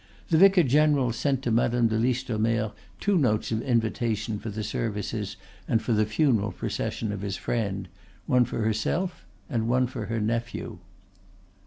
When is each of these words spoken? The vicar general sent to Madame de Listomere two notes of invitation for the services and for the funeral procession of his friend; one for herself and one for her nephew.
The 0.29 0.37
vicar 0.39 0.63
general 0.63 1.13
sent 1.13 1.43
to 1.43 1.51
Madame 1.51 1.87
de 1.87 1.95
Listomere 1.99 2.71
two 2.99 3.19
notes 3.19 3.51
of 3.51 3.61
invitation 3.61 4.39
for 4.39 4.49
the 4.49 4.63
services 4.63 5.37
and 5.67 5.79
for 5.79 5.93
the 5.93 6.07
funeral 6.07 6.51
procession 6.51 7.11
of 7.11 7.21
his 7.21 7.37
friend; 7.37 7.87
one 8.25 8.45
for 8.45 8.63
herself 8.63 9.27
and 9.47 9.67
one 9.69 9.85
for 9.85 10.05
her 10.07 10.19
nephew. 10.19 10.79